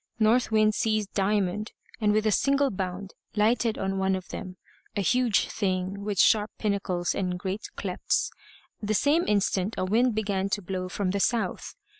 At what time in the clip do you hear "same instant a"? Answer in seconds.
8.95-9.85